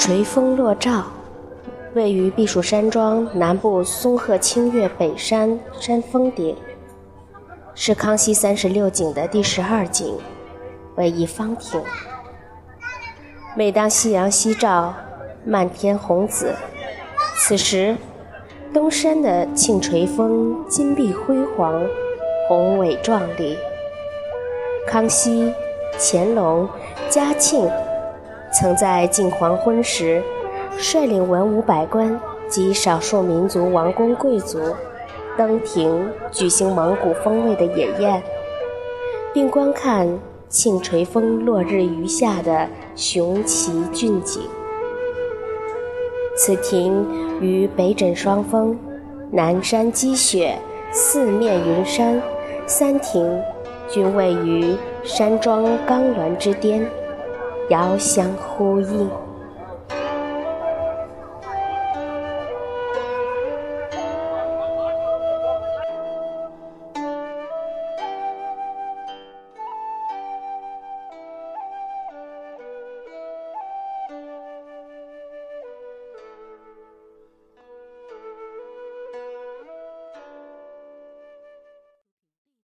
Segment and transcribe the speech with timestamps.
[0.00, 1.04] 垂峰落照，
[1.92, 6.56] 位于避暑山庄南部松鹤清岳北山山峰顶，
[7.74, 10.16] 是康熙三十六景的第十二景，
[10.96, 11.78] 为一方亭。
[13.54, 14.94] 每当夕阳西照，
[15.44, 16.54] 漫天红紫，
[17.36, 17.94] 此时
[18.72, 21.86] 东山的庆垂峰金碧辉煌，
[22.48, 23.54] 宏伟壮丽。
[24.86, 25.52] 康熙、
[25.98, 26.66] 乾隆、
[27.10, 27.70] 嘉庆
[28.52, 30.22] 曾在近黄昏时，
[30.76, 34.58] 率领文武百官及少数民族王公贵族
[35.36, 38.22] 登亭举行蒙古风味的野宴，
[39.32, 44.42] 并观看庆垂峰落日余下的雄奇峻景。
[46.36, 47.06] 此亭
[47.40, 48.76] 与北枕双峰、
[49.30, 50.58] 南山积雪、
[50.90, 52.20] 四面云山
[52.66, 53.40] 三亭。
[53.92, 56.88] 均位于山庄冈峦之巅，
[57.70, 59.29] 遥相呼应。